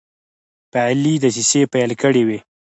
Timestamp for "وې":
2.27-2.39